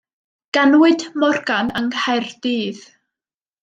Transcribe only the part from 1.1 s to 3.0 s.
Morgan yng Nghaerdydd.